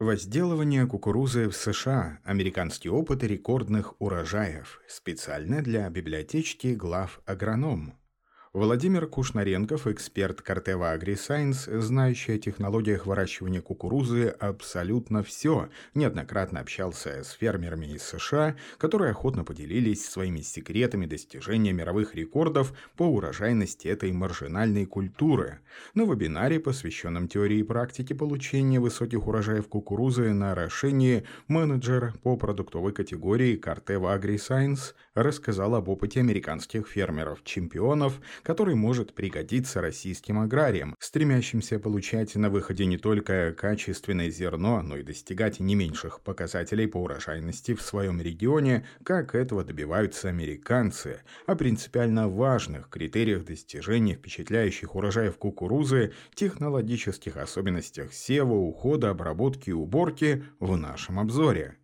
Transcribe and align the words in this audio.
Возделывание 0.00 0.86
кукурузы 0.86 1.48
в 1.48 1.56
США. 1.56 2.20
Американский 2.22 2.88
опыт 2.88 3.24
рекордных 3.24 4.00
урожаев. 4.00 4.80
Специально 4.86 5.60
для 5.60 5.90
библиотечки 5.90 6.68
глав 6.68 7.20
агроном. 7.26 7.94
Владимир 8.54 9.06
Кушнаренков, 9.06 9.86
эксперт 9.86 10.40
Картева 10.40 10.96
AgriScience, 10.96 11.80
знающий 11.80 12.36
о 12.36 12.38
технологиях 12.38 13.04
выращивания 13.04 13.60
кукурузы 13.60 14.28
абсолютно 14.28 15.22
все, 15.22 15.68
неоднократно 15.92 16.60
общался 16.60 17.24
с 17.24 17.32
фермерами 17.32 17.84
из 17.84 18.04
США, 18.04 18.56
которые 18.78 19.10
охотно 19.10 19.44
поделились 19.44 20.08
своими 20.08 20.40
секретами 20.40 21.04
достижения 21.04 21.74
мировых 21.74 22.14
рекордов 22.14 22.72
по 22.96 23.02
урожайности 23.02 23.86
этой 23.86 24.12
маржинальной 24.12 24.86
культуры. 24.86 25.58
На 25.92 26.04
вебинаре, 26.04 26.58
посвященном 26.58 27.28
теории 27.28 27.58
и 27.58 27.62
практике 27.62 28.14
получения 28.14 28.80
высоких 28.80 29.26
урожаев 29.26 29.68
кукурузы 29.68 30.32
на 30.32 30.52
орошении, 30.52 31.24
менеджер 31.48 32.14
по 32.22 32.38
продуктовой 32.38 32.94
категории 32.94 33.56
Картева 33.56 34.16
AgriScience 34.16 34.94
рассказал 35.14 35.74
об 35.74 35.90
опыте 35.90 36.20
американских 36.20 36.88
фермеров-чемпионов, 36.88 38.20
который 38.42 38.74
может 38.74 39.14
пригодиться 39.14 39.80
российским 39.80 40.38
аграриям, 40.38 40.94
стремящимся 40.98 41.78
получать 41.78 42.34
на 42.34 42.50
выходе 42.50 42.86
не 42.86 42.98
только 42.98 43.52
качественное 43.52 44.30
зерно, 44.30 44.82
но 44.82 44.96
и 44.96 45.02
достигать 45.02 45.60
не 45.60 45.74
меньших 45.74 46.20
показателей 46.20 46.86
по 46.86 46.98
урожайности 46.98 47.74
в 47.74 47.82
своем 47.82 48.20
регионе, 48.20 48.86
как 49.02 49.34
этого 49.34 49.64
добиваются 49.64 50.28
американцы, 50.28 51.22
о 51.46 51.54
принципиально 51.54 52.28
важных 52.28 52.88
критериях 52.88 53.44
достижения 53.44 54.14
впечатляющих 54.14 54.94
урожаев 54.94 55.36
кукурузы, 55.38 56.12
технологических 56.34 57.36
особенностях 57.36 58.12
сева, 58.12 58.54
ухода, 58.54 59.10
обработки 59.10 59.70
и 59.70 59.72
уборки 59.72 60.44
в 60.60 60.76
нашем 60.76 61.18
обзоре. 61.18 61.76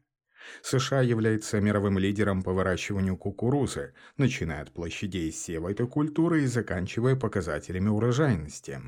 США 0.63 1.01
является 1.03 1.61
мировым 1.61 1.99
лидером 1.99 2.43
по 2.43 2.53
выращиванию 2.53 3.17
кукурузы, 3.17 3.93
начиная 4.17 4.63
от 4.63 4.73
площадей 4.73 5.31
сева 5.33 5.71
этой 5.71 5.87
культуры 5.87 6.43
и 6.43 6.47
заканчивая 6.47 7.17
показателями 7.17 7.89
урожайности. 7.89 8.81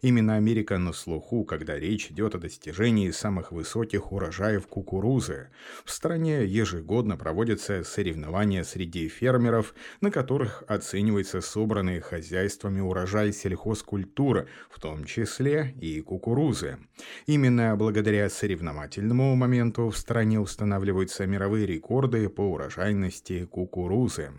Именно 0.00 0.36
Америка 0.36 0.78
на 0.78 0.92
слуху, 0.92 1.44
когда 1.44 1.78
речь 1.78 2.10
идет 2.10 2.34
о 2.34 2.38
достижении 2.38 3.10
самых 3.10 3.52
высоких 3.52 4.12
урожаев 4.12 4.66
кукурузы. 4.66 5.48
В 5.84 5.90
стране 5.90 6.44
ежегодно 6.44 7.16
проводятся 7.16 7.84
соревнования 7.84 8.64
среди 8.64 9.08
фермеров, 9.08 9.74
на 10.00 10.10
которых 10.10 10.64
оценивается 10.66 11.40
собранный 11.40 12.00
хозяйствами 12.00 12.80
урожай 12.80 13.32
сельхозкультуры, 13.32 14.48
в 14.70 14.80
том 14.80 15.04
числе 15.04 15.74
и 15.80 16.00
кукурузы. 16.00 16.78
Именно 17.26 17.76
благодаря 17.76 18.28
соревновательному 18.28 19.34
моменту 19.34 19.88
в 19.88 19.96
стране 19.96 20.40
устанавливают 20.40 21.01
устанавливаются 21.02 21.26
мировые 21.26 21.66
рекорды 21.66 22.28
по 22.28 22.42
урожайности 22.42 23.46
кукурузы. 23.46 24.30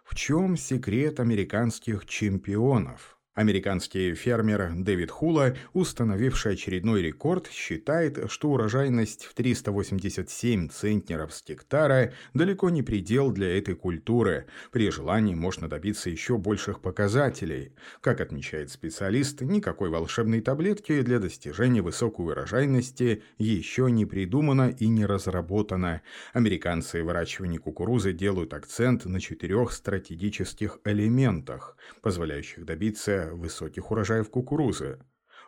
В 0.03 0.13
чем 0.13 0.57
секрет 0.57 1.19
американских 1.19 2.05
чемпионов? 2.05 3.16
Американский 3.37 4.15
фермер 4.15 4.71
Дэвид 4.73 5.11
Хула, 5.11 5.55
установивший 5.73 6.53
очередной 6.53 7.03
рекорд, 7.03 7.47
считает, 7.51 8.31
что 8.31 8.49
урожайность 8.49 9.25
в 9.25 9.35
387 9.35 10.69
центнеров 10.69 11.31
с 11.31 11.45
гектара 11.47 12.13
далеко 12.33 12.71
не 12.71 12.81
предел 12.81 13.29
для 13.31 13.55
этой 13.55 13.75
культуры. 13.75 14.47
При 14.71 14.89
желании 14.89 15.35
можно 15.35 15.69
добиться 15.69 16.09
еще 16.09 16.39
больших 16.39 16.81
показателей. 16.81 17.73
Как 18.01 18.21
отмечает 18.21 18.71
специалист, 18.71 19.39
никакой 19.41 19.91
волшебной 19.91 20.41
таблетки 20.41 20.99
для 21.03 21.19
достижения 21.19 21.83
высокой 21.83 22.25
урожайности 22.31 23.21
еще 23.37 23.91
не 23.91 24.07
придумано 24.07 24.69
и 24.79 24.87
не 24.87 25.05
разработано. 25.05 26.01
Американцы 26.33 27.03
в 27.03 27.05
выращивании 27.05 27.59
кукурузы 27.59 28.13
делают 28.13 28.55
акцент 28.55 29.05
на 29.05 29.21
четырех 29.21 29.73
стратегических 29.73 30.79
элементах, 30.85 31.77
позволяющих 32.01 32.65
добиться 32.65 33.26
высоких 33.33 33.91
урожаев 33.91 34.29
кукурузы, 34.29 34.99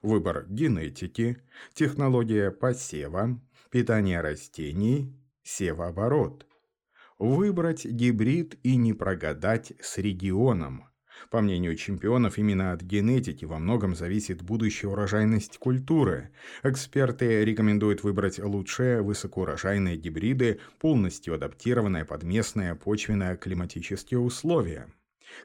выбор 0.02 0.46
генетики, 0.48 1.38
технология 1.74 2.52
посева, 2.52 3.40
питание 3.70 4.22
растений, 4.22 5.16
севооборот. 5.44 6.46
Выбрать 7.18 7.86
гибрид 7.86 8.58
и 8.64 8.78
не 8.78 8.94
прогадать 8.94 9.74
с 9.82 9.98
регионом. 9.98 10.86
По 11.30 11.42
мнению 11.42 11.76
чемпионов, 11.76 12.38
именно 12.38 12.72
от 12.72 12.82
генетики 12.82 13.44
во 13.46 13.60
многом 13.60 13.96
зависит 13.96 14.42
будущая 14.42 14.90
урожайность 14.90 15.58
культуры. 15.58 16.32
Эксперты 16.64 17.44
рекомендуют 17.44 18.04
выбрать 18.04 18.40
лучшие 18.40 19.02
высокоурожайные 19.02 19.98
гибриды, 19.98 20.60
полностью 20.80 21.36
адаптированные 21.36 22.06
под 22.06 22.24
местные 22.24 22.76
почвенно-климатические 22.76 24.20
условия. 24.20 24.88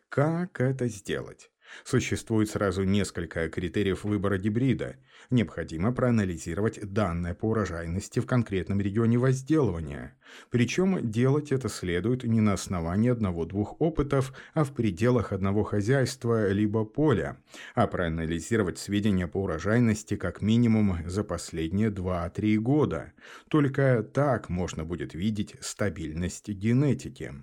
Как 0.08 0.60
это 0.60 0.88
сделать? 0.88 1.50
Существует 1.82 2.50
сразу 2.50 2.84
несколько 2.84 3.48
критериев 3.48 4.04
выбора 4.04 4.38
гибрида. 4.38 4.96
Необходимо 5.30 5.92
проанализировать 5.92 6.92
данные 6.92 7.34
по 7.34 7.46
урожайности 7.46 8.20
в 8.20 8.26
конкретном 8.26 8.80
регионе 8.80 9.18
возделывания. 9.18 10.16
Причем 10.50 11.10
делать 11.10 11.52
это 11.52 11.68
следует 11.68 12.24
не 12.24 12.40
на 12.40 12.52
основании 12.52 13.10
одного-двух 13.10 13.80
опытов, 13.80 14.32
а 14.52 14.64
в 14.64 14.72
пределах 14.72 15.32
одного 15.32 15.64
хозяйства 15.64 16.50
либо 16.50 16.84
поля, 16.84 17.38
а 17.74 17.86
проанализировать 17.86 18.78
сведения 18.78 19.26
по 19.26 19.42
урожайности 19.42 20.16
как 20.16 20.42
минимум 20.42 20.98
за 21.06 21.24
последние 21.24 21.90
2-3 21.90 22.56
года. 22.56 23.12
Только 23.48 24.02
так 24.02 24.48
можно 24.48 24.84
будет 24.84 25.14
видеть 25.14 25.56
стабильность 25.60 26.48
генетики. 26.48 27.34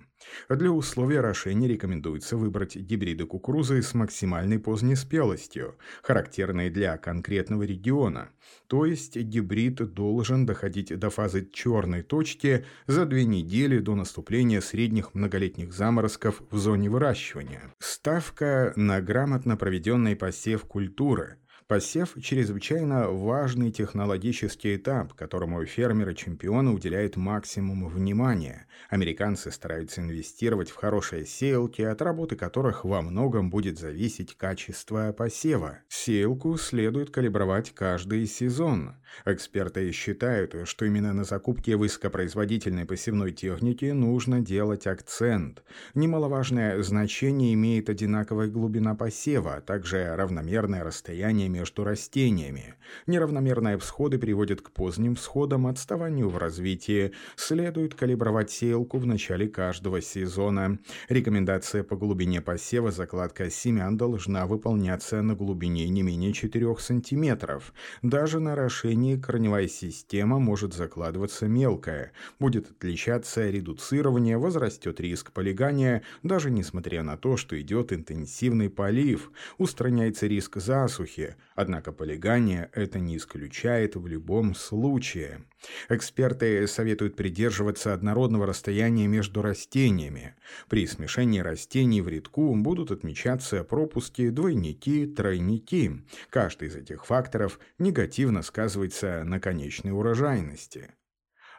Для 0.48 0.70
условий 0.70 1.16
орошения 1.16 1.68
рекомендуется 1.68 2.36
выбрать 2.36 2.76
гибриды 2.76 3.26
кукурузы 3.26 3.82
с 3.82 3.94
максимальной 3.94 4.58
поздней 4.58 4.96
спелостью, 4.96 5.76
характерные 6.02 6.70
для 6.70 6.96
конкретного 6.96 7.62
региона. 7.62 8.30
То 8.66 8.86
есть 8.86 9.16
гибрид 9.16 9.92
должен 9.94 10.46
доходить 10.46 10.98
до 10.98 11.10
фазы 11.10 11.48
черной 11.52 12.02
точки 12.02 12.64
за 12.86 13.06
две 13.06 13.24
недели 13.24 13.78
до 13.78 13.94
наступления 13.94 14.60
средних 14.60 15.14
многолетних 15.14 15.72
заморозков 15.72 16.42
в 16.50 16.58
зоне 16.58 16.90
выращивания. 16.90 17.72
Ставка 17.78 18.72
на 18.76 19.00
грамотно 19.00 19.56
проведенный 19.56 20.16
посев 20.16 20.64
культуры– 20.64 21.36
Посев– 21.72 22.16
чрезвычайно 22.20 23.08
важный 23.08 23.70
технологический 23.70 24.76
этап, 24.76 25.14
которому 25.14 25.64
фермеры-чемпионы 25.64 26.70
уделяют 26.70 27.16
максимум 27.16 27.88
внимания. 27.88 28.66
Американцы 28.90 29.50
стараются 29.50 30.02
инвестировать 30.02 30.68
в 30.68 30.76
хорошие 30.76 31.24
сеялки, 31.24 31.80
от 31.80 32.02
работы 32.02 32.36
которых 32.36 32.84
во 32.84 33.00
многом 33.00 33.48
будет 33.48 33.78
зависеть 33.78 34.36
качество 34.36 35.14
посева. 35.16 35.78
Сеялку 35.88 36.58
следует 36.58 37.08
калибровать 37.08 37.70
каждый 37.74 38.26
сезон. 38.26 38.96
Эксперты 39.24 39.90
считают, 39.92 40.54
что 40.68 40.84
именно 40.84 41.14
на 41.14 41.24
закупке 41.24 41.76
высокопроизводительной 41.76 42.84
посевной 42.84 43.32
техники 43.32 43.86
нужно 43.86 44.40
делать 44.42 44.86
акцент. 44.86 45.62
Немаловажное 45.94 46.82
значение 46.82 47.54
имеет 47.54 47.88
одинаковая 47.88 48.48
глубина 48.48 48.94
посева, 48.94 49.54
а 49.54 49.60
также 49.62 50.14
равномерное 50.14 50.84
расстояние 50.84 51.48
между 51.48 51.61
растениями. 51.84 52.74
Неравномерные 53.06 53.78
всходы 53.78 54.18
приводят 54.18 54.60
к 54.60 54.70
поздним 54.70 55.14
всходам, 55.14 55.66
отставанию 55.66 56.28
в 56.28 56.36
развитии. 56.38 57.12
Следует 57.36 57.94
калибровать 57.94 58.50
сеялку 58.50 58.98
в 58.98 59.06
начале 59.06 59.48
каждого 59.48 60.00
сезона. 60.00 60.78
Рекомендация 61.08 61.82
по 61.82 61.96
глубине 61.96 62.40
посева 62.40 62.90
закладка 62.90 63.50
семян 63.50 63.96
должна 63.96 64.46
выполняться 64.46 65.22
на 65.22 65.34
глубине 65.34 65.88
не 65.88 66.02
менее 66.02 66.32
4 66.32 66.76
см. 66.78 67.60
Даже 68.02 68.40
на 68.40 68.52
орошении 68.52 69.16
корневая 69.16 69.68
система 69.68 70.38
может 70.38 70.74
закладываться 70.74 71.46
мелкая. 71.46 72.12
Будет 72.38 72.70
отличаться 72.70 73.48
редуцирование, 73.48 74.38
возрастет 74.38 75.00
риск 75.00 75.32
полигания, 75.32 76.02
даже 76.22 76.50
несмотря 76.50 77.02
на 77.02 77.16
то, 77.16 77.36
что 77.36 77.60
идет 77.60 77.92
интенсивный 77.92 78.70
полив. 78.70 79.30
Устраняется 79.58 80.26
риск 80.26 80.56
засухи, 80.56 81.36
однако 81.54 81.92
полигание 81.92 82.70
это 82.72 82.98
не 82.98 83.16
исключает 83.16 83.96
в 83.96 84.06
любом 84.06 84.54
случае. 84.54 85.44
Эксперты 85.88 86.66
советуют 86.66 87.16
придерживаться 87.16 87.92
однородного 87.94 88.46
расстояния 88.46 89.06
между 89.06 89.42
растениями. 89.42 90.34
При 90.68 90.86
смешении 90.86 91.40
растений 91.40 92.00
в 92.00 92.08
рядку 92.08 92.54
будут 92.56 92.90
отмечаться 92.90 93.64
пропуски, 93.64 94.30
двойники, 94.30 95.06
тройники. 95.06 96.04
Каждый 96.30 96.68
из 96.68 96.76
этих 96.76 97.06
факторов 97.06 97.60
негативно 97.78 98.42
сказывается 98.42 99.24
на 99.24 99.40
конечной 99.40 99.92
урожайности. 99.92 100.90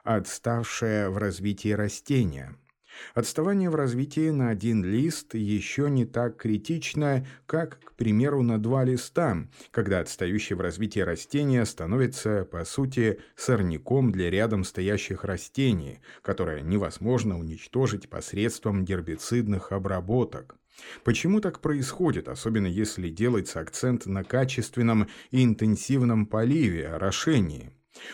Отставшее 0.04 1.10
в 1.10 1.18
развитии 1.18 1.72
растения– 1.72 2.57
Отставание 3.13 3.69
в 3.69 3.75
развитии 3.75 4.30
на 4.30 4.50
один 4.50 4.84
лист 4.84 5.36
еще 5.36 5.90
не 5.90 6.06
так 6.06 6.38
критично, 6.38 7.25
как, 7.45 7.80
к 7.80 7.94
примеру, 7.94 8.42
на 8.42 8.57
два 8.62 8.84
листа, 8.84 9.48
когда 9.72 10.00
отстающее 10.00 10.56
в 10.57 10.62
развитии 10.62 11.00
растение 11.00 11.66
становится, 11.66 12.45
по 12.45 12.66
сути, 12.66 13.19
сорняком 13.36 14.12
для 14.12 14.30
рядом 14.30 14.63
стоящих 14.63 15.24
растений, 15.24 16.00
которое 16.22 16.62
невозможно 16.62 17.38
уничтожить 17.38 18.10
посредством 18.10 18.86
гербицидных 18.86 19.72
обработок. 19.72 20.57
Почему 21.04 21.40
так 21.40 21.60
происходит, 21.60 22.28
особенно 22.28 22.68
если 22.68 23.10
делается 23.10 23.60
акцент 23.60 24.06
на 24.06 24.24
качественном 24.24 25.07
и 25.30 25.44
интенсивном 25.44 26.25
поливе, 26.25 26.88
орошении? 26.88 27.72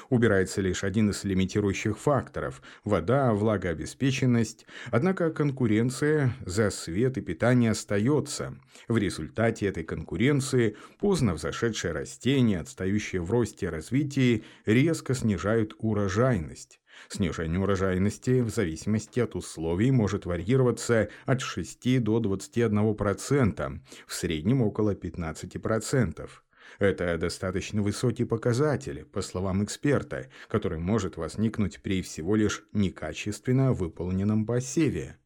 Убирается 0.10 0.62
лишь 0.62 0.84
один 0.84 1.10
из 1.12 1.24
лимитирующих 1.24 1.98
факторов– 1.98 2.62
вода, 2.84 3.34
влагообеспеченность, 3.34 4.66
однако 4.92 5.32
конкуренция 5.32 6.34
за 6.46 6.70
свет 6.70 7.18
и 7.18 7.22
питание 7.22 7.72
остается. 7.72 8.56
В 8.88 8.98
результате 8.98 9.68
этой 9.68 9.84
конкуренции 9.84 10.76
поздно 11.00 11.34
взошедшие 11.34 11.94
растения, 11.94 12.60
отстающие 12.60 13.22
в 13.22 13.32
росте 13.32 13.68
и 13.68 13.70
развитии, 13.70 14.44
резко 14.66 15.14
снижают 15.14 15.74
урожайность. 15.80 16.80
Снижение 17.08 17.60
урожайности 17.60 18.42
в 18.42 18.50
зависимости 18.50 19.20
от 19.20 19.36
условий 19.36 19.92
может 19.92 20.26
варьироваться 20.26 21.10
от 21.26 21.42
6 21.42 22.04
до 22.04 22.20
21%, 22.20 23.80
в 24.06 24.14
среднем 24.14 24.62
около 24.62 24.94
15%. 24.94 26.30
Это 26.78 27.18
достаточно 27.18 27.82
высокий 27.82 28.26
показатель, 28.26 29.06
по 29.06 29.22
словам 29.22 29.64
эксперта, 29.64 30.30
который 30.48 30.80
может 30.80 31.18
возникнуть 31.18 31.82
при 31.82 32.02
всего 32.02 32.36
лишь 32.36 32.64
некачественно 32.74 33.74
выполненном 33.74 34.46
посеве. 34.46 35.18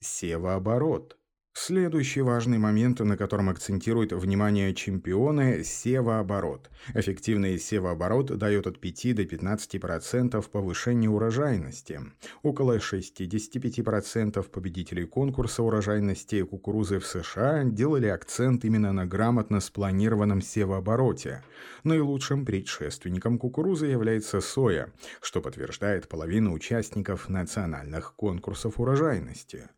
Севооборот. 0.00 1.18
Следующий 1.58 2.20
важный 2.20 2.58
момент, 2.58 3.00
на 3.00 3.16
котором 3.16 3.48
акцентируют 3.48 4.12
внимание 4.12 4.74
чемпионы– 4.74 5.64
севооборот. 5.64 6.70
Эффективный 6.92 7.58
севооборот 7.58 8.26
дает 8.26 8.66
от 8.66 8.78
5 8.78 9.14
до 9.16 9.22
15% 9.22 10.50
повышения 10.50 11.08
урожайности. 11.08 11.98
Около 12.42 12.76
65% 12.76 14.42
победителей 14.50 15.06
конкурса 15.06 15.62
урожайности 15.62 16.42
кукурузы 16.42 16.98
в 16.98 17.06
США 17.06 17.64
делали 17.64 18.08
акцент 18.08 18.66
именно 18.66 18.92
на 18.92 19.06
грамотно 19.06 19.60
спланированном 19.60 20.42
севообороте. 20.42 21.42
Наилучшим 21.84 22.44
предшественником 22.44 23.38
кукурузы 23.38 23.86
является 23.86 24.42
соя, 24.42 24.92
что 25.22 25.40
подтверждает 25.40 26.06
половина 26.06 26.52
участников 26.52 27.30
национальных 27.30 28.14
конкурсов 28.14 28.78
урожайности. 28.78 29.70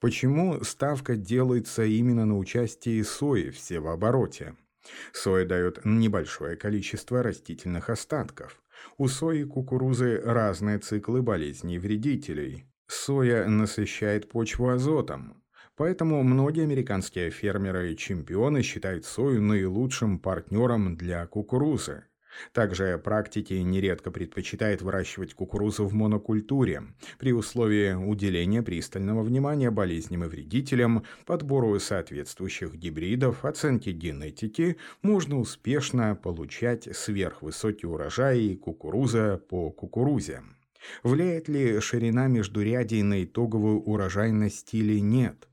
Почему 0.00 0.62
ставка 0.62 1.16
делается 1.16 1.84
именно 1.84 2.26
на 2.26 2.38
участие 2.38 3.04
сои 3.04 3.50
в 3.50 3.58
севообороте? 3.58 4.54
Соя 5.12 5.44
дает 5.44 5.84
небольшое 5.84 6.56
количество 6.56 7.22
растительных 7.22 7.90
остатков. 7.90 8.62
У 8.98 9.08
сои 9.08 9.40
и 9.40 9.44
кукурузы 9.44 10.20
разные 10.24 10.78
циклы 10.78 11.22
болезней 11.22 11.76
и 11.76 11.78
вредителей. 11.78 12.66
Соя 12.86 13.46
насыщает 13.46 14.28
почву 14.28 14.68
азотом. 14.68 15.42
Поэтому 15.76 16.22
многие 16.22 16.62
американские 16.62 17.30
фермеры 17.30 17.92
и 17.92 17.96
чемпионы 17.96 18.62
считают 18.62 19.04
сою 19.04 19.42
наилучшим 19.42 20.18
партнером 20.18 20.96
для 20.96 21.26
кукурузы. 21.26 22.04
Также 22.52 22.98
практики 22.98 23.54
нередко 23.54 24.10
предпочитают 24.10 24.82
выращивать 24.82 25.34
кукурузу 25.34 25.84
в 25.86 25.94
монокультуре 25.94 26.82
при 27.18 27.32
условии 27.32 27.92
уделения 27.92 28.62
пристального 28.62 29.22
внимания 29.22 29.70
болезням 29.70 30.24
и 30.24 30.28
вредителям, 30.28 31.04
подбору 31.24 31.78
соответствующих 31.78 32.74
гибридов, 32.74 33.44
оценки 33.44 33.90
генетики, 33.90 34.76
можно 35.02 35.38
успешно 35.38 36.14
получать 36.14 36.88
сверхвысокий 36.94 37.86
урожай 37.86 38.40
и 38.40 38.56
кукуруза 38.56 39.40
по 39.48 39.70
кукурузе. 39.70 40.42
Влияет 41.02 41.48
ли 41.48 41.80
ширина 41.80 42.26
междурядий 42.28 43.02
на 43.02 43.24
итоговую 43.24 43.80
урожайность 43.80 44.74
или 44.74 45.00
нет? 45.00 45.48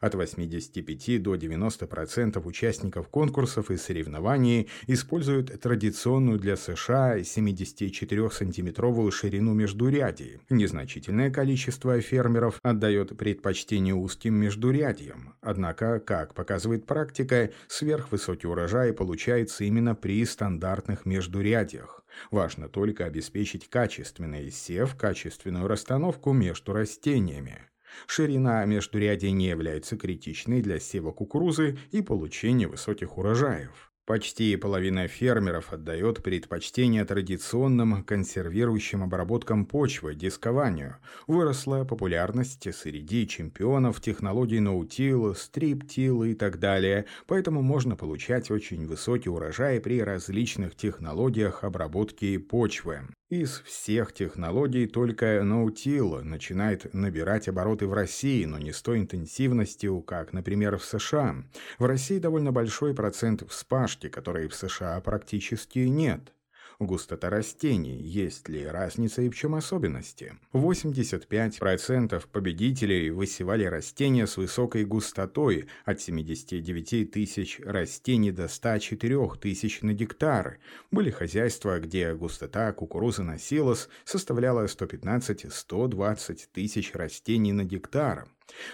От 0.00 0.14
85 0.14 1.22
до 1.22 1.34
90% 1.34 2.42
участников 2.44 3.08
конкурсов 3.08 3.70
и 3.70 3.76
соревнований 3.76 4.68
используют 4.86 5.60
традиционную 5.60 6.38
для 6.38 6.56
США 6.56 7.18
74-сантиметровую 7.18 9.10
ширину 9.10 9.54
междурядий. 9.54 10.40
Незначительное 10.50 11.30
количество 11.30 12.00
фермеров 12.00 12.58
отдает 12.62 13.16
предпочтение 13.16 13.94
узким 13.94 14.34
междурядьям. 14.34 15.34
Однако, 15.40 16.00
как 16.00 16.34
показывает 16.34 16.86
практика, 16.86 17.50
сверхвысокий 17.68 18.48
урожай 18.48 18.92
получается 18.92 19.64
именно 19.64 19.94
при 19.94 20.24
стандартных 20.24 21.06
междурядьях. 21.06 22.04
Важно 22.30 22.68
только 22.68 23.04
обеспечить 23.04 23.68
качественный 23.68 24.50
сев, 24.50 24.96
качественную 24.96 25.68
расстановку 25.68 26.32
между 26.32 26.72
растениями. 26.72 27.68
Ширина 28.06 28.64
междурядий 28.64 29.30
не 29.30 29.48
является 29.48 29.96
критичной 29.96 30.62
для 30.62 30.78
сева 30.78 31.12
кукурузы 31.12 31.78
и 31.90 32.02
получения 32.02 32.68
высоких 32.68 33.18
урожаев. 33.18 33.88
Почти 34.08 34.56
половина 34.56 35.06
фермеров 35.06 35.70
отдает 35.70 36.22
предпочтение 36.22 37.04
традиционным 37.04 38.02
консервирующим 38.02 39.02
обработкам 39.02 39.66
почвы, 39.66 40.14
дискованию. 40.14 40.96
Выросла 41.26 41.84
популярность 41.84 42.74
среди 42.74 43.28
чемпионов 43.28 44.00
технологий 44.00 44.60
ноутил, 44.60 45.34
стриптил 45.34 46.22
и 46.22 46.32
так 46.32 46.58
далее, 46.58 47.04
поэтому 47.26 47.60
можно 47.60 47.96
получать 47.96 48.50
очень 48.50 48.86
высокий 48.86 49.28
урожай 49.28 49.78
при 49.78 50.00
различных 50.00 50.74
технологиях 50.74 51.62
обработки 51.62 52.38
почвы. 52.38 53.02
Из 53.30 53.60
всех 53.60 54.14
технологий 54.14 54.86
только 54.86 55.42
ноутил 55.42 56.22
начинает 56.24 56.94
набирать 56.94 57.46
обороты 57.46 57.86
в 57.86 57.92
России, 57.92 58.46
но 58.46 58.58
не 58.58 58.72
с 58.72 58.80
той 58.80 59.00
интенсивностью, 59.00 60.00
как, 60.00 60.32
например, 60.32 60.78
в 60.78 60.84
США. 60.84 61.36
В 61.78 61.84
России 61.84 62.18
довольно 62.18 62.52
большой 62.52 62.94
процент 62.94 63.42
вспашки, 63.46 64.08
которой 64.08 64.48
в 64.48 64.54
США 64.54 64.98
практически 65.02 65.80
нет. 65.80 66.32
Густота 66.80 67.28
растений, 67.28 68.00
есть 68.00 68.48
ли 68.48 68.64
разница 68.64 69.22
и 69.22 69.28
в 69.28 69.34
чем 69.34 69.56
особенности. 69.56 70.36
85% 70.52 72.24
победителей 72.30 73.10
высевали 73.10 73.64
растения 73.64 74.28
с 74.28 74.36
высокой 74.36 74.84
густотой 74.84 75.66
от 75.84 76.00
79 76.00 77.10
тысяч 77.10 77.58
растений 77.64 78.30
до 78.30 78.46
104 78.46 79.28
тысяч 79.40 79.82
на 79.82 79.92
гектар. 79.92 80.60
Были 80.92 81.10
хозяйства, 81.10 81.80
где 81.80 82.14
густота 82.14 82.72
кукурузы 82.72 83.24
на 83.24 83.40
силос 83.40 83.88
составляла 84.04 84.66
115-120 84.66 86.46
тысяч 86.52 86.94
растений 86.94 87.52
на 87.52 87.64
гектар. 87.64 88.28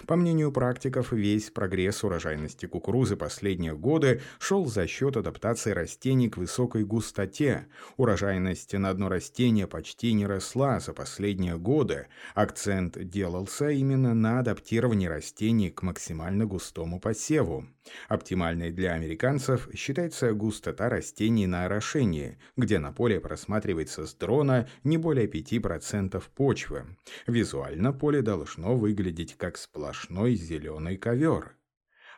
По 0.07 0.15
мнению 0.15 0.51
практиков, 0.51 1.11
весь 1.11 1.49
прогресс 1.51 2.03
урожайности 2.03 2.65
кукурузы 2.65 3.15
последние 3.15 3.75
годы 3.75 4.21
шел 4.39 4.65
за 4.65 4.87
счет 4.87 5.17
адаптации 5.17 5.71
растений 5.71 6.29
к 6.29 6.37
высокой 6.37 6.83
густоте. 6.83 7.67
Урожайность 7.97 8.73
на 8.73 8.89
одно 8.89 9.09
растение 9.09 9.67
почти 9.67 10.13
не 10.13 10.25
росла 10.25 10.79
за 10.79 10.93
последние 10.93 11.57
годы. 11.57 12.07
Акцент 12.33 12.97
делался 13.09 13.69
именно 13.69 14.13
на 14.13 14.39
адаптировании 14.39 15.07
растений 15.07 15.71
к 15.71 15.81
максимально 15.81 16.45
густому 16.45 16.99
посеву. 16.99 17.65
Оптимальной 18.07 18.71
для 18.71 18.93
американцев 18.93 19.69
считается 19.75 20.33
густота 20.33 20.89
растений 20.89 21.45
на 21.45 21.65
орошении, 21.65 22.37
где 22.57 22.79
на 22.79 22.91
поле 22.91 23.19
просматривается 23.19 24.07
с 24.07 24.13
дрона 24.15 24.67
не 24.83 24.97
более 24.97 25.27
5% 25.27 26.21
почвы. 26.35 26.85
Визуально 27.27 27.93
поле 27.93 28.21
должно 28.21 28.75
выглядеть 28.75 29.35
как 29.37 29.57
сплошной 29.65 30.35
зеленый 30.35 30.95
ковер. 30.95 31.57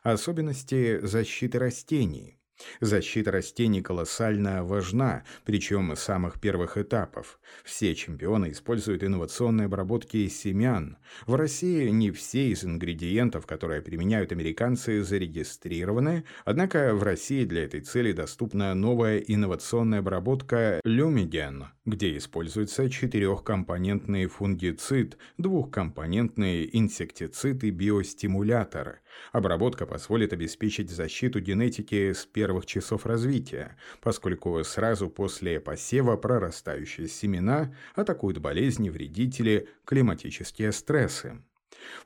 Особенности 0.03 0.99
защиты 1.05 1.57
растений. 1.59 2.36
Защита 2.81 3.31
растений 3.31 3.81
колоссально 3.81 4.63
важна, 4.63 5.23
причем 5.45 5.95
с 5.95 5.99
самых 5.99 6.39
первых 6.39 6.77
этапов. 6.77 7.39
Все 7.63 7.93
чемпионы 7.95 8.51
используют 8.51 9.03
инновационные 9.03 9.65
обработки 9.65 10.27
семян. 10.27 10.97
В 11.25 11.35
России 11.35 11.89
не 11.89 12.11
все 12.11 12.49
из 12.49 12.63
ингредиентов, 12.63 13.45
которые 13.45 13.81
применяют 13.81 14.31
американцы, 14.31 15.03
зарегистрированы, 15.03 16.23
однако 16.45 16.95
в 16.95 17.03
России 17.03 17.45
для 17.45 17.63
этой 17.63 17.81
цели 17.81 18.11
доступна 18.11 18.73
новая 18.73 19.19
инновационная 19.19 19.99
обработка 19.99 20.81
Lumigen, 20.85 21.65
где 21.85 22.17
используется 22.17 22.89
четырехкомпонентный 22.89 24.27
фунгицид, 24.27 25.17
двухкомпонентный 25.37 26.69
инсектицид 26.73 27.63
и 27.63 27.69
биостимулятор– 27.69 29.01
Обработка 29.31 29.85
позволит 29.85 30.33
обеспечить 30.33 30.89
защиту 30.89 31.39
генетики 31.39 32.13
с 32.13 32.25
первых 32.47 32.65
часов 32.65 33.05
развития, 33.05 33.75
поскольку 34.01 34.63
сразу 34.63 35.09
после 35.09 35.59
посева 35.59 36.15
прорастающие 36.15 37.09
семена 37.09 37.75
атакуют 37.93 38.37
болезни, 38.37 38.89
вредители, 38.89 39.67
климатические 39.83 40.71
стрессы. 40.71 41.41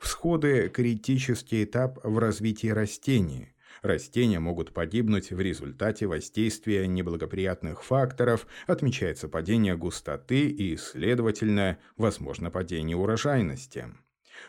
Всходы– 0.00 0.68
критический 0.74 1.62
этап 1.62 2.00
в 2.02 2.18
развитии 2.18 2.66
растений. 2.66 3.54
Растения 3.82 4.40
могут 4.40 4.72
погибнуть 4.72 5.30
в 5.30 5.38
результате 5.38 6.08
воздействия 6.08 6.88
неблагоприятных 6.88 7.84
факторов, 7.84 8.48
отмечается 8.66 9.28
падение 9.28 9.76
густоты 9.76 10.48
и, 10.48 10.76
следовательно, 10.76 11.78
возможно 11.96 12.50
падение 12.50 12.96
урожайности. 12.96 13.86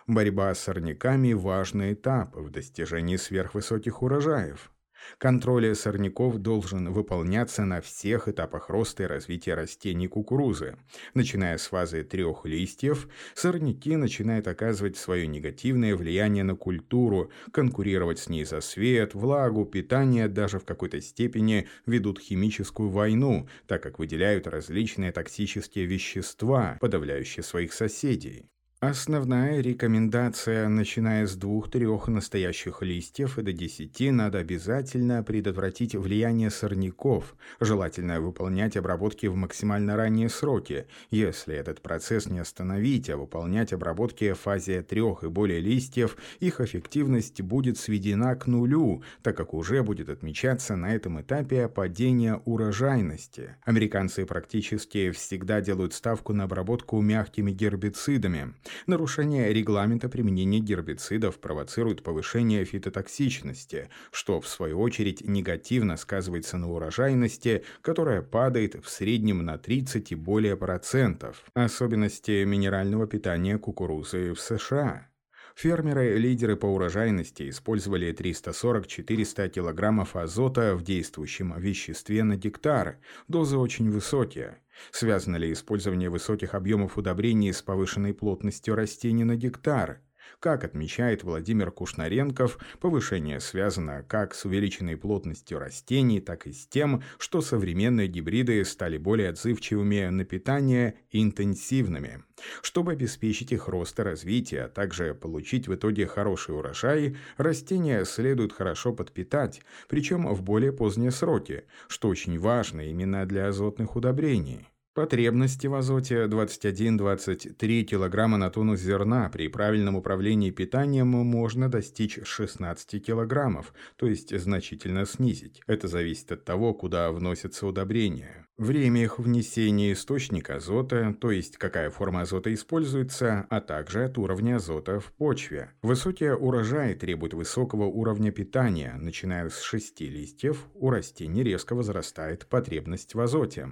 Борьба 0.08 0.56
с 0.56 0.60
сорняками– 0.60 1.34
важный 1.34 1.94
этап 1.94 2.36
в 2.36 2.50
достижении 2.50 3.18
сверхвысоких 3.18 4.02
урожаев. 4.02 4.72
Контроль 5.18 5.76
сорняков 5.76 6.38
должен 6.38 6.92
выполняться 6.92 7.66
на 7.66 7.82
всех 7.82 8.28
этапах 8.28 8.70
роста 8.70 9.04
и 9.04 9.06
развития 9.06 9.54
растений 9.56 10.08
кукурузы. 10.08 10.78
Начиная 11.14 11.58
с 11.58 11.68
фазы 11.68 12.04
трех 12.04 12.46
листьев, 12.46 13.08
сорняки 13.34 13.96
начинают 13.96 14.48
оказывать 14.48 14.98
свое 14.98 15.28
негативное 15.28 15.96
влияние 15.96 16.44
на 16.44 16.56
культуру, 16.56 17.32
конкурировать 17.52 18.20
с 18.20 18.30
ней 18.30 18.46
за 18.46 18.62
свет, 18.62 19.14
влагу, 19.14 19.66
питание, 19.66 20.28
даже 20.28 20.60
в 20.60 20.66
какой-то 20.66 21.02
степени 21.02 21.68
ведут 21.86 22.20
химическую 22.20 22.90
войну, 22.90 23.48
так 23.68 23.84
как 23.84 24.00
выделяют 24.00 24.48
различные 24.48 25.12
токсические 25.12 25.86
вещества, 25.86 26.78
подавляющие 26.80 27.44
своих 27.44 27.74
соседей. 27.74 28.50
Основная 28.86 29.62
рекомендация, 29.62 30.68
начиная 30.68 31.26
с 31.26 31.38
двух-трех 31.38 32.10
настоящих 32.10 32.82
листьев 32.82 33.40
и 33.40 33.42
до 33.42 33.54
десяти, 33.54 34.12
надо 34.12 34.40
обязательно 34.40 35.24
предотвратить 35.24 35.96
влияние 35.96 36.50
сорняков, 36.50 37.38
желательно 37.62 38.20
выполнять 38.20 38.76
обработки 38.76 39.28
в 39.28 39.36
максимально 39.38 39.96
ранние 39.96 40.28
сроки. 40.28 40.86
Если 41.12 41.56
этот 41.56 41.82
процесс 41.82 42.26
не 42.26 42.40
остановить, 42.40 43.10
а 43.10 43.16
выполнять 43.16 43.72
обработки 43.72 44.34
в 44.34 44.40
фазе 44.40 44.82
трех 44.82 45.24
и 45.24 45.30
более 45.30 45.62
листьев, 45.62 46.18
их 46.42 46.60
эффективность 46.60 47.42
будет 47.42 47.78
сведена 47.78 48.36
к 48.36 48.48
нулю, 48.48 49.02
так 49.22 49.38
как 49.38 49.54
уже 49.54 49.82
будет 49.82 50.10
отмечаться 50.10 50.76
на 50.76 50.94
этом 50.94 51.22
этапе 51.22 51.70
падение 51.70 52.42
урожайности. 52.44 53.56
Американцы 53.64 54.26
практически 54.26 55.12
всегда 55.12 55.62
делают 55.62 55.94
ставку 55.94 56.34
на 56.34 56.44
обработку 56.44 57.00
мягкими 57.00 57.54
гербицидами– 57.54 58.54
Нарушение 58.88 59.54
регламента 59.54 60.10
применения 60.10 60.60
гербицидов 60.60 61.40
провоцирует 61.40 62.04
повышение 62.04 62.66
фитотоксичности, 62.66 63.90
что 64.12 64.42
в 64.42 64.48
свою 64.48 64.80
очередь 64.82 65.28
негативно 65.28 65.98
сказывается 65.98 66.58
на 66.58 66.72
урожайности, 66.72 67.64
которая 67.82 68.22
падает 68.22 68.76
в 68.84 68.90
среднем 68.90 69.46
на 69.46 69.58
30 69.58 70.12
и 70.12 70.16
более 70.16 70.58
процентов. 70.58 71.44
Особенности 71.54 72.44
минерального 72.44 73.08
питания 73.08 73.58
кукурузы 73.58 74.34
в 74.34 74.40
США. 74.40 75.08
Фермеры-лидеры 75.56 76.56
по 76.56 76.66
урожайности 76.66 77.50
использовали 77.50 78.14
340-400 78.14 79.50
кг 79.50 80.08
азота 80.14 80.76
в 80.76 80.84
действующем 80.84 81.54
веществе 81.58 82.24
на 82.24 82.36
гектар. 82.36 82.98
Дозы 83.28 83.58
очень 83.58 83.90
высокие. 83.92 84.60
Связано 84.92 85.36
ли 85.36 85.54
использование 85.54 86.10
высоких 86.10 86.56
объемов 86.56 86.98
удобрений 86.98 87.54
с 87.54 87.62
повышенной 87.62 88.14
плотностью 88.14 88.76
растений 88.76 89.24
на 89.24 89.36
гектар? 89.36 90.02
Как 90.40 90.64
отмечает 90.64 91.24
Владимир 91.24 91.72
Кушнаренков, 91.72 92.58
повышение 92.80 93.40
связано 93.40 94.04
как 94.04 94.36
с 94.36 94.46
увеличенной 94.46 94.98
плотностью 94.98 95.60
растений, 95.60 96.20
так 96.20 96.48
и 96.48 96.54
с 96.54 96.68
тем, 96.68 97.04
что 97.18 97.42
современные 97.42 98.08
гибриды 98.08 98.64
стали 98.66 98.98
более 98.98 99.30
отзывчивыми 99.30 100.08
на 100.08 100.26
питание 100.26 100.96
и 101.12 101.22
интенсивными. 101.22 102.24
Чтобы 102.62 102.94
обеспечить 102.94 103.52
их 103.52 103.68
рост 103.68 104.00
и 104.00 104.04
развитие, 104.04 104.64
а 104.64 104.70
также 104.70 105.14
получить 105.14 105.68
в 105.68 105.76
итоге 105.76 106.08
хороший 106.08 106.56
урожай, 106.56 107.16
растения 107.38 108.04
следует 108.06 108.54
хорошо 108.54 108.94
подпитать, 108.94 109.62
причем 109.88 110.28
в 110.34 110.42
более 110.42 110.74
поздние 110.74 111.12
сроки, 111.12 111.66
что 111.88 112.10
очень 112.10 112.40
важно 112.40 112.82
именно 112.82 113.26
для 113.26 113.48
азотных 113.48 113.96
удобрений. 113.96 114.68
Потребности 114.94 115.66
в 115.66 115.74
азоте 115.74 116.26
21-23 116.26 117.84
кг 117.84 118.28
на 118.38 118.52
тонну 118.52 118.76
зерна 118.76 119.28
при 119.34 119.48
правильном 119.48 119.96
управлении 119.96 120.52
питанием 120.52 121.08
можно 121.08 121.68
достичь 121.68 122.20
16 122.24 123.04
кг, 123.04 123.66
то 123.96 124.06
есть 124.06 124.40
значительно 124.40 125.08
снизить. 125.08 125.62
Это 125.66 125.88
зависит 125.88 126.32
от 126.32 126.46
того, 126.46 126.76
куда 126.76 127.12
вносятся 127.12 127.66
удобрения. 127.66 128.46
Время 128.60 129.02
их 129.02 129.18
внесения 129.18 129.94
источника 129.94 130.58
азота, 130.58 131.18
то 131.20 131.32
есть 131.32 131.58
какая 131.58 131.90
форма 131.90 132.22
азота 132.22 132.54
используется, 132.54 133.48
а 133.50 133.62
также 133.62 134.04
от 134.04 134.20
уровня 134.20 134.58
азота 134.58 135.00
в 135.00 135.12
почве. 135.14 135.72
Высокие 135.82 136.36
урожаи 136.36 136.94
требуют 136.94 137.34
высокого 137.34 137.86
уровня 137.86 138.32
питания. 138.32 138.94
Начиная 139.00 139.50
с 139.50 139.60
6 139.60 140.02
листьев, 140.02 140.68
у 140.76 140.92
растений 140.92 141.42
резко 141.42 141.74
возрастает 141.74 142.46
потребность 142.46 143.16
в 143.16 143.20
азоте. 143.20 143.72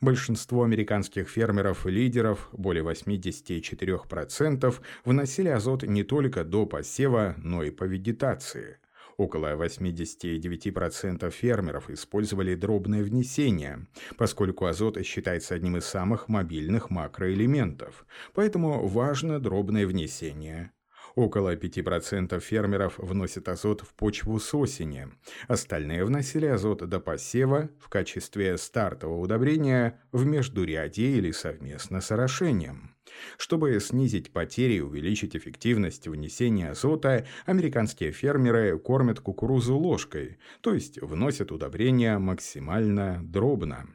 Большинство 0.00 0.64
американских 0.64 1.28
фермеров 1.28 1.86
и 1.86 1.90
лидеров, 1.90 2.48
более 2.52 2.84
84%, 2.84 4.74
вносили 5.04 5.48
азот 5.48 5.82
не 5.82 6.02
только 6.02 6.44
до 6.44 6.66
посева, 6.66 7.34
но 7.38 7.62
и 7.62 7.70
по 7.70 7.84
вегетации. 7.84 8.78
Около 9.16 9.54
89% 9.54 11.30
фермеров 11.30 11.88
использовали 11.88 12.56
дробное 12.56 13.04
внесение, 13.04 13.86
поскольку 14.16 14.66
азот 14.66 15.04
считается 15.04 15.54
одним 15.54 15.76
из 15.76 15.84
самых 15.84 16.28
мобильных 16.28 16.90
макроэлементов, 16.90 18.06
поэтому 18.32 18.86
важно 18.88 19.38
дробное 19.38 19.86
внесение. 19.86 20.72
Около 21.14 21.54
5% 21.54 22.40
фермеров 22.40 22.98
вносят 22.98 23.48
азот 23.48 23.82
в 23.82 23.94
почву 23.94 24.40
с 24.40 24.52
осени. 24.52 25.08
Остальные 25.46 26.04
вносили 26.04 26.46
азот 26.46 26.88
до 26.88 26.98
посева 26.98 27.70
в 27.78 27.88
качестве 27.88 28.58
стартового 28.58 29.20
удобрения 29.20 30.00
в 30.10 30.26
междурядье 30.26 31.16
или 31.16 31.30
совместно 31.30 32.00
с 32.00 32.10
орошением. 32.10 32.96
Чтобы 33.38 33.78
снизить 33.78 34.32
потери 34.32 34.74
и 34.74 34.80
увеличить 34.80 35.36
эффективность 35.36 36.08
внесения 36.08 36.70
азота, 36.70 37.26
американские 37.46 38.10
фермеры 38.10 38.76
кормят 38.78 39.20
кукурузу 39.20 39.76
ложкой, 39.76 40.38
то 40.62 40.74
есть 40.74 41.00
вносят 41.00 41.52
удобрения 41.52 42.18
максимально 42.18 43.20
дробно. 43.22 43.86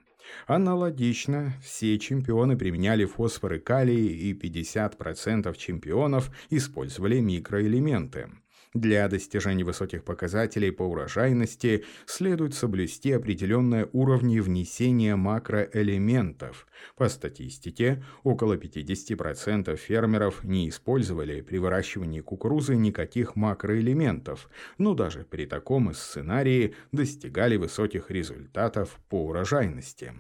Аналогично, 0.48 1.54
все 1.62 1.98
чемпионы 2.00 2.58
применяли 2.58 3.06
фосфор 3.06 3.54
и 3.54 3.60
калий, 3.60 4.08
и 4.08 4.34
50% 4.34 5.56
чемпионов 5.58 6.32
использовали 6.50 7.20
микроэлементы. 7.20 8.30
Для 8.76 9.08
достижения 9.08 9.64
высоких 9.64 10.04
показателей 10.04 10.70
по 10.70 10.84
урожайности 10.84 11.86
следует 12.06 12.54
соблюсти 12.54 13.12
определенные 13.12 13.90
уровни 13.94 14.40
внесения 14.40 15.16
макроэлементов. 15.16 16.68
По 16.96 17.10
статистике, 17.10 18.04
около 18.22 18.58
50% 18.58 19.76
фермеров 19.76 20.44
не 20.44 20.70
использовали 20.70 21.42
при 21.42 21.58
выращивании 21.58 22.22
кукурузы 22.22 22.76
никаких 22.76 23.36
макроэлементов, 23.36 24.48
но 24.78 24.94
даже 24.94 25.24
при 25.24 25.48
таком 25.48 25.92
сценарии 25.96 26.76
достигали 26.92 27.58
высоких 27.58 28.12
результатов 28.12 29.00
по 29.10 29.26
урожайности. 29.26 30.14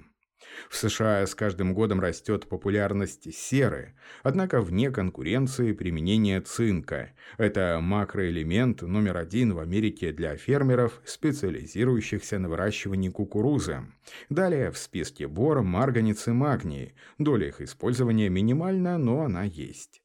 В 0.69 0.75
США 0.75 1.25
с 1.25 1.35
каждым 1.35 1.73
годом 1.73 1.99
растет 1.99 2.47
популярность 2.47 3.33
серы, 3.33 3.95
однако 4.23 4.61
вне 4.61 4.91
конкуренции 4.91 5.71
применение 5.73 6.41
цинка. 6.41 7.11
Это 7.37 7.79
макроэлемент 7.81 8.81
номер 8.81 9.17
один 9.17 9.53
в 9.53 9.59
Америке 9.59 10.11
для 10.11 10.35
фермеров, 10.35 11.01
специализирующихся 11.05 12.39
на 12.39 12.49
выращивании 12.49 13.09
кукурузы. 13.09 13.85
Далее 14.29 14.71
в 14.71 14.77
списке 14.77 15.27
бор, 15.27 15.61
марганец 15.61 16.27
и 16.27 16.31
магний. 16.31 16.93
Доля 17.17 17.47
их 17.47 17.61
использования 17.61 18.29
минимальна, 18.29 18.97
но 18.97 19.21
она 19.21 19.43
есть. 19.43 20.01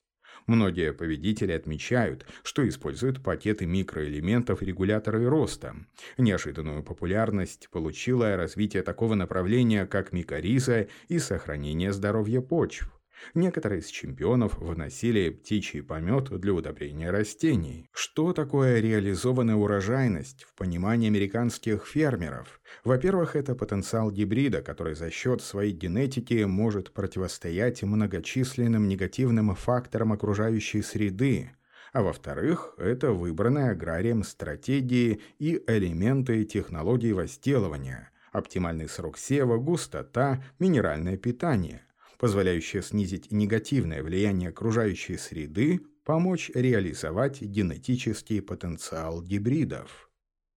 Многие 0.46 0.92
победители 0.92 1.52
отмечают, 1.52 2.26
что 2.42 2.66
используют 2.68 3.22
пакеты 3.22 3.66
микроэлементов 3.66 4.62
регуляторы 4.62 5.28
роста. 5.28 5.74
Неожиданную 6.18 6.82
популярность 6.82 7.68
получило 7.70 8.36
развитие 8.36 8.82
такого 8.82 9.14
направления, 9.14 9.86
как 9.86 10.12
микориза 10.12 10.88
и 11.08 11.18
сохранение 11.18 11.92
здоровья 11.92 12.40
почв. 12.40 12.93
Некоторые 13.35 13.80
из 13.80 13.87
чемпионов 13.87 14.59
вносили 14.59 15.30
птичий 15.30 15.83
помет 15.83 16.30
для 16.40 16.52
удобрения 16.52 17.11
растений. 17.11 17.88
Что 17.92 18.33
такое 18.33 18.80
реализованная 18.80 19.56
урожайность 19.56 20.44
в 20.44 20.54
понимании 20.54 21.09
американских 21.09 21.87
фермеров? 21.87 22.61
Во-первых, 22.85 23.37
это 23.37 23.54
потенциал 23.54 24.11
гибрида, 24.11 24.62
который 24.62 24.94
за 24.94 25.11
счет 25.11 25.42
своей 25.42 25.73
генетики 25.73 26.44
может 26.44 26.92
противостоять 26.92 27.83
многочисленным 27.83 28.88
негативным 28.88 29.54
факторам 29.54 30.12
окружающей 30.12 30.83
среды. 30.83 31.52
А 31.92 32.02
во-вторых, 32.02 32.75
это 32.78 33.12
выбранные 33.12 33.71
аграрием 33.71 34.25
стратегии 34.25 35.21
и 35.38 35.62
элементы 35.66 36.44
технологий 36.44 37.12
возделывания– 37.12 38.11
оптимальный 38.33 38.88
срок 38.88 39.16
сева, 39.16 39.59
густота, 39.59 40.42
минеральное 40.59 41.16
питание– 41.16 41.83
позволяющая 42.24 42.80
снизить 42.80 43.30
негативное 43.32 44.02
влияние 44.02 44.48
окружающей 44.48 45.18
среды, 45.18 45.82
помочь 46.06 46.50
реализовать 46.54 47.42
генетический 47.42 48.40
потенциал 48.40 49.20
гибридов. 49.20 50.10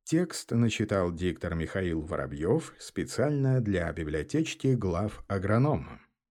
Текст 0.06 0.52
начитал 0.52 1.12
диктор 1.12 1.56
Михаил 1.56 2.00
Воробьев 2.00 2.74
специально 2.80 3.60
для 3.60 3.92
библиотечки 3.92 4.76
глав 4.76 5.26
агронома. 5.28 6.00